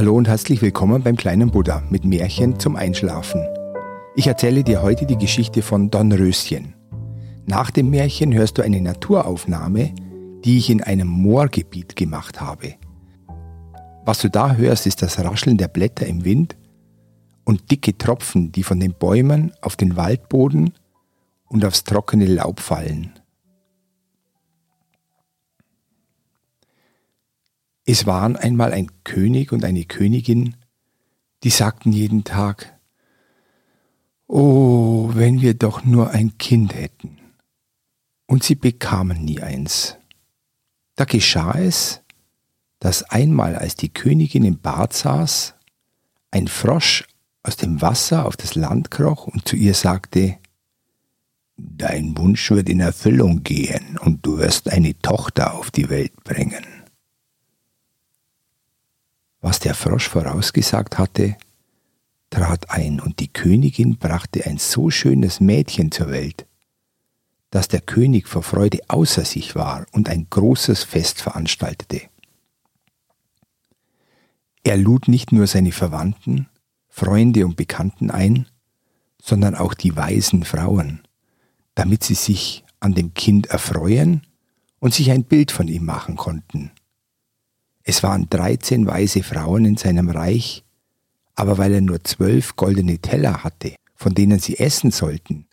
[0.00, 3.46] Hallo und herzlich willkommen beim kleinen Buddha mit Märchen zum Einschlafen.
[4.16, 6.74] Ich erzähle dir heute die Geschichte von Dornröschen.
[7.44, 9.94] Nach dem Märchen hörst du eine Naturaufnahme,
[10.42, 12.76] die ich in einem Moorgebiet gemacht habe.
[14.06, 16.56] Was du da hörst, ist das Rascheln der Blätter im Wind
[17.44, 20.72] und dicke Tropfen, die von den Bäumen auf den Waldboden
[21.44, 23.19] und aufs trockene Laub fallen.
[27.92, 30.54] Es waren einmal ein König und eine Königin,
[31.42, 32.78] die sagten jeden Tag,
[34.28, 37.18] Oh, wenn wir doch nur ein Kind hätten.
[38.26, 39.96] Und sie bekamen nie eins.
[40.94, 42.02] Da geschah es,
[42.78, 45.54] dass einmal, als die Königin im Bad saß,
[46.30, 47.08] ein Frosch
[47.42, 50.38] aus dem Wasser auf das Land kroch und zu ihr sagte,
[51.56, 56.79] Dein Wunsch wird in Erfüllung gehen und du wirst eine Tochter auf die Welt bringen.
[59.40, 61.36] Was der Frosch vorausgesagt hatte,
[62.30, 66.46] trat ein, und die Königin brachte ein so schönes Mädchen zur Welt,
[67.50, 72.02] dass der König vor Freude außer sich war und ein großes Fest veranstaltete.
[74.62, 76.48] Er lud nicht nur seine Verwandten,
[76.88, 78.46] Freunde und Bekannten ein,
[79.22, 81.00] sondern auch die weisen Frauen,
[81.74, 84.22] damit sie sich an dem Kind erfreuen
[84.78, 86.72] und sich ein Bild von ihm machen konnten.
[87.90, 90.62] Es waren dreizehn weise Frauen in seinem Reich,
[91.34, 95.46] aber weil er nur zwölf goldene Teller hatte, von denen sie essen sollten,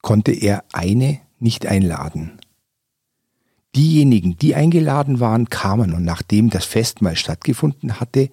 [0.00, 2.38] konnte er eine nicht einladen.
[3.76, 8.30] Diejenigen, die eingeladen waren, kamen und nachdem das Festmahl stattgefunden hatte,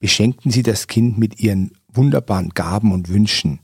[0.00, 3.60] beschenkten sie das Kind mit ihren wunderbaren Gaben und Wünschen.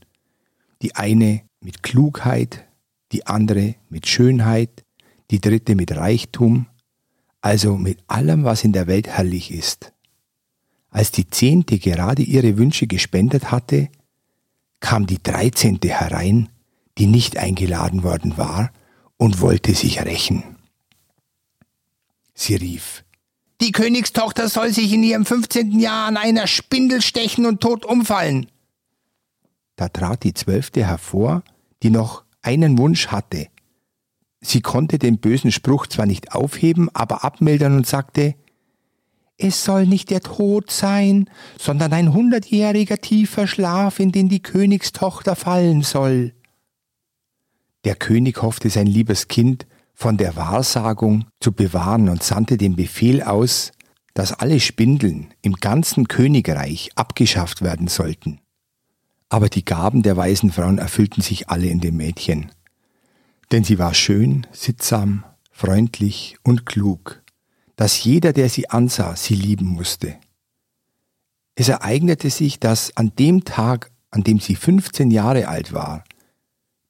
[0.81, 2.63] Die eine mit Klugheit,
[3.11, 4.85] die andere mit Schönheit,
[5.29, 6.67] die dritte mit Reichtum,
[7.43, 9.91] also mit allem, was in der Welt herrlich ist.
[10.89, 13.89] Als die Zehnte gerade ihre Wünsche gespendet hatte,
[14.79, 16.47] kam die Dreizehnte herein,
[16.97, 18.71] die nicht eingeladen worden war,
[19.17, 20.55] und wollte sich rächen.
[22.33, 23.03] Sie rief,
[23.59, 28.47] Die Königstochter soll sich in ihrem fünfzehnten Jahr an einer Spindel stechen und tot umfallen.
[29.75, 31.43] Da trat die Zwölfte hervor,
[31.81, 33.47] die noch einen Wunsch hatte,
[34.45, 38.35] Sie konnte den bösen Spruch zwar nicht aufheben, aber abmildern und sagte,
[39.37, 45.35] es soll nicht der Tod sein, sondern ein hundertjähriger tiefer Schlaf, in den die Königstochter
[45.35, 46.33] fallen soll.
[47.85, 53.23] Der König hoffte sein liebes Kind von der Wahrsagung zu bewahren und sandte den Befehl
[53.23, 53.71] aus,
[54.13, 58.39] dass alle Spindeln im ganzen Königreich abgeschafft werden sollten.
[59.29, 62.51] Aber die Gaben der weisen Frauen erfüllten sich alle in dem Mädchen
[63.53, 67.21] denn sie war schön, sittsam, freundlich und klug,
[67.75, 70.15] dass jeder, der sie ansah, sie lieben musste.
[71.53, 76.03] Es ereignete sich, dass an dem Tag, an dem sie 15 Jahre alt war,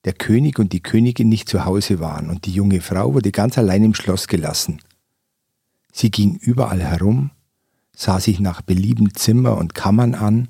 [0.06, 3.58] der König und die Königin nicht zu Hause waren und die junge Frau wurde ganz
[3.58, 4.80] allein im Schloss gelassen.
[5.92, 7.32] Sie ging überall herum,
[7.94, 10.48] sah sich nach Belieben Zimmer und Kammern an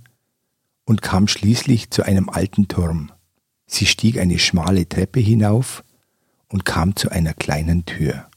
[0.86, 3.12] und kam schließlich zu einem alten Turm.
[3.66, 5.84] Sie stieg eine schmale Treppe hinauf
[6.54, 8.30] und kam zu einer kleinen Tür.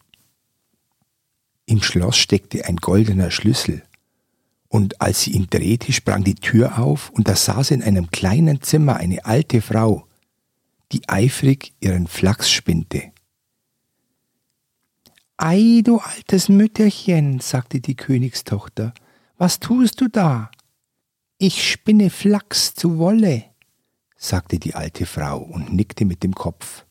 [1.66, 3.82] Im Schloss steckte ein goldener Schlüssel,
[4.68, 8.62] und als sie ihn drehte, sprang die Tür auf, und da saß in einem kleinen
[8.62, 10.06] Zimmer eine alte Frau,
[10.92, 13.12] die eifrig ihren Flachs spinnte.
[15.36, 18.94] Ei, du altes Mütterchen, sagte die Königstochter,
[19.36, 20.50] was tust du da?
[21.36, 23.44] Ich spinne Flachs zu Wolle,
[24.16, 26.85] sagte die alte Frau und nickte mit dem Kopf.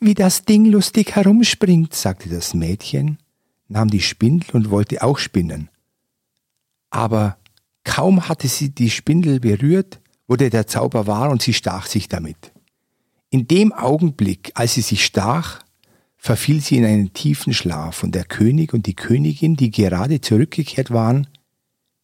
[0.00, 3.18] Wie das Ding lustig herumspringt, sagte das Mädchen,
[3.68, 5.68] nahm die Spindel und wollte auch spinnen.
[6.90, 7.36] Aber
[7.84, 12.52] kaum hatte sie die Spindel berührt, wurde der Zauber wahr und sie stach sich damit.
[13.30, 15.62] In dem Augenblick, als sie sich stach,
[16.16, 20.90] verfiel sie in einen tiefen Schlaf und der König und die Königin, die gerade zurückgekehrt
[20.90, 21.26] waren,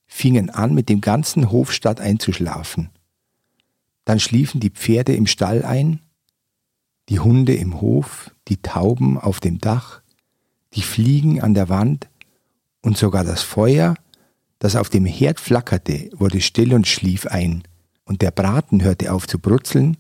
[0.07, 2.91] fingen an, mit dem ganzen Hofstaat einzuschlafen.
[4.05, 6.01] Dann schliefen die Pferde im Stall ein
[7.09, 10.01] die Hunde im Hof, die Tauben auf dem Dach,
[10.75, 12.09] die Fliegen an der Wand
[12.83, 13.95] und sogar das Feuer,
[14.59, 17.63] das auf dem Herd flackerte, wurde still und schlief ein,
[18.05, 19.97] und der Braten hörte auf zu brutzeln,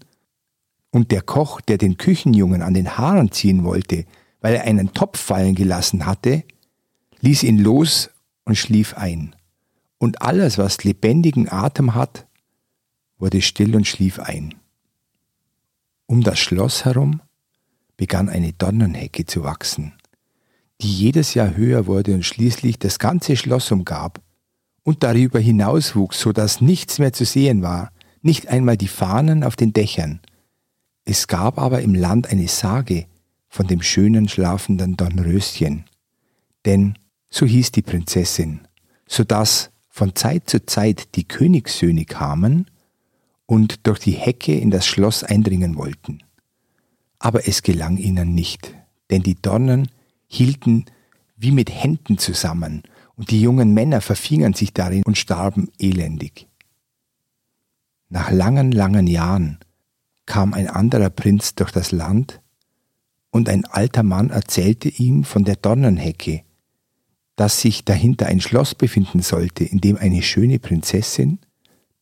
[0.91, 4.06] und der Koch, der den Küchenjungen an den Haaren ziehen wollte,
[4.41, 6.45] weil er einen Topf fallen gelassen hatte,
[7.21, 8.11] ließ ihn los
[8.45, 9.35] und schlief ein.
[9.99, 12.27] Und alles, was lebendigen Atem hat,
[13.19, 14.55] wurde still und schlief ein.
[16.06, 17.23] Um das Schloss herum
[17.97, 19.95] begann eine Dornenhecke zu wachsen,
[20.81, 24.21] die jedes Jahr höher wurde und schließlich das ganze Schloss umgab
[24.83, 27.91] und darüber hinaus wuchs, so dass nichts mehr zu sehen war,
[28.23, 30.21] nicht einmal die Fahnen auf den Dächern.
[31.05, 33.06] Es gab aber im Land eine Sage
[33.49, 35.85] von dem schönen schlafenden Dornröschen.
[36.65, 36.99] Denn
[37.31, 38.61] so hieß die Prinzessin,
[39.06, 42.67] so dass von Zeit zu Zeit die Königssöhne kamen
[43.46, 46.23] und durch die Hecke in das Schloss eindringen wollten.
[47.19, 48.75] Aber es gelang ihnen nicht,
[49.11, 49.88] denn die Dornen
[50.26, 50.87] hielten
[51.37, 52.82] wie mit Händen zusammen
[53.17, 56.49] und die jungen Männer verfingern sich darin und starben elendig.
[58.08, 59.58] Nach langen, langen Jahren
[60.26, 62.41] kam ein anderer Prinz durch das Land,
[63.31, 66.44] und ein alter Mann erzählte ihm von der Dornenhecke,
[67.35, 71.41] dass sich dahinter ein Schloss befinden sollte, in dem eine schöne Prinzessin,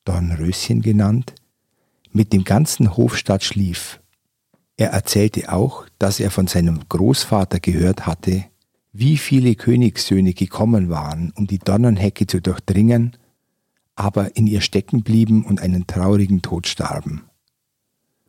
[0.04, 1.34] Dornröschen genannt,
[2.12, 4.00] mit dem ganzen Hofstaat schlief.
[4.76, 8.44] Er erzählte auch, dass er von seinem Großvater gehört hatte,
[8.92, 13.16] wie viele Königssöhne gekommen waren, um die Dornenhecke zu durchdringen,
[13.94, 17.22] aber in ihr stecken blieben und einen traurigen Tod starben.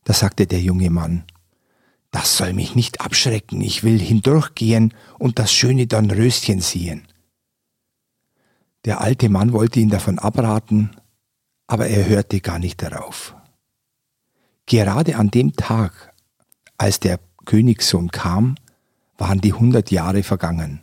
[0.03, 1.23] Da sagte der junge Mann,
[2.11, 7.07] das soll mich nicht abschrecken, ich will hindurchgehen und das schöne Dornröschen sehen.
[8.85, 10.91] Der alte Mann wollte ihn davon abraten,
[11.73, 13.35] aber er hörte gar nicht darauf.
[14.67, 16.13] Gerade an dem Tag,
[16.77, 18.57] als der Königssohn kam,
[19.17, 20.81] waren die hundert Jahre vergangen,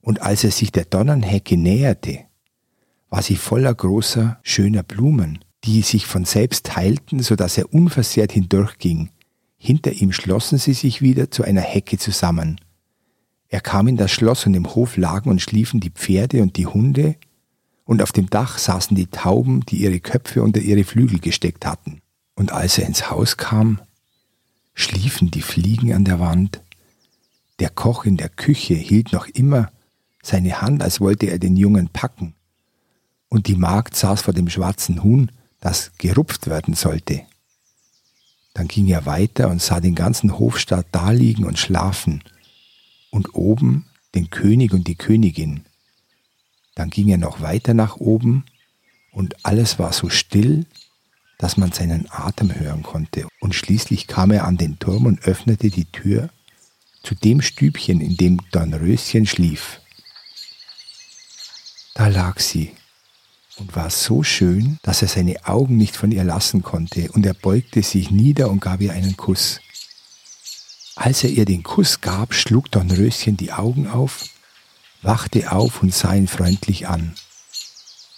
[0.00, 2.24] und als er sich der Dornenhecke näherte,
[3.08, 8.32] war sie voller großer, schöner Blumen, die sich von selbst heilten, so dass er unversehrt
[8.32, 9.10] hindurchging.
[9.58, 12.60] Hinter ihm schlossen sie sich wieder zu einer Hecke zusammen.
[13.46, 16.66] Er kam in das Schloss und im Hof lagen und schliefen die Pferde und die
[16.66, 17.14] Hunde,
[17.84, 22.00] und auf dem Dach saßen die Tauben, die ihre Köpfe unter ihre Flügel gesteckt hatten.
[22.34, 23.80] Und als er ins Haus kam,
[24.74, 26.62] schliefen die Fliegen an der Wand,
[27.58, 29.70] der Koch in der Küche hielt noch immer
[30.22, 32.34] seine Hand, als wollte er den Jungen packen,
[33.28, 35.30] und die Magd saß vor dem schwarzen Huhn,
[35.60, 37.22] das gerupft werden sollte.
[38.54, 42.22] Dann ging er weiter und sah den ganzen Hofstaat daliegen und schlafen,
[43.10, 45.64] und oben den König und die Königin.
[46.74, 48.44] Dann ging er noch weiter nach oben,
[49.12, 50.64] und alles war so still,
[51.38, 55.70] dass man seinen Atem hören konnte, und schließlich kam er an den Turm und öffnete
[55.70, 56.30] die Tür
[57.02, 59.80] zu dem Stübchen, in dem Dornröschen schlief.
[61.94, 62.72] Da lag sie
[63.58, 67.34] und war so schön, dass er seine Augen nicht von ihr lassen konnte, und er
[67.34, 69.60] beugte sich nieder und gab ihr einen Kuss.
[70.94, 74.26] Als er ihr den Kuss gab, schlug Dornröschen die Augen auf,
[75.02, 77.14] wachte auf und sah ihn freundlich an.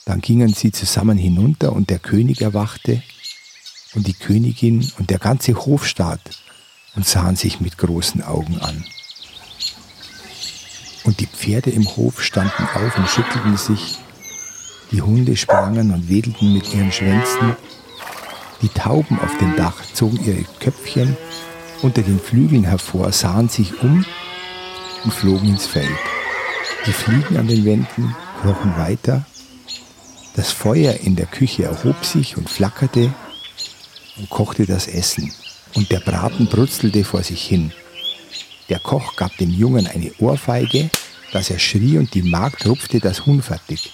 [0.05, 3.03] Dann gingen sie zusammen hinunter und der König erwachte
[3.95, 6.21] und die Königin und der ganze Hofstaat
[6.95, 8.85] und sahen sich mit großen Augen an.
[11.05, 13.99] Und die Pferde im Hof standen auf und schüttelten sich,
[14.91, 17.57] die Hunde sprangen und wedelten mit ihren Schwänzen,
[18.63, 21.17] die Tauben auf dem Dach zogen ihre Köpfchen
[21.83, 24.05] unter den Flügeln hervor, sahen sich um
[25.05, 26.14] und flogen ins Feld.
[26.87, 29.25] Die Fliegen an den Wänden krochen weiter,
[30.37, 33.15] das Feuer in der Küche erhob sich und flackerte
[34.19, 35.33] und kochte das Essen
[35.75, 37.73] und der Braten brutzelte vor sich hin.
[38.69, 40.91] Der Koch gab dem Jungen eine Ohrfeige,
[41.33, 43.93] dass er schrie und die Magd rupfte das Huhn fertig.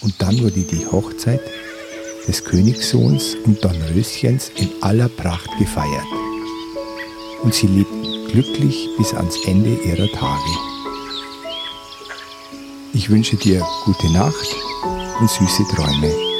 [0.00, 1.40] Und dann wurde die Hochzeit
[2.26, 6.06] des Königssohns und Dornröschens in aller Pracht gefeiert.
[7.42, 10.71] Und sie lebten glücklich bis ans Ende ihrer Tage.
[12.94, 14.54] Ich wünsche dir gute Nacht
[15.18, 16.31] und süße Träume.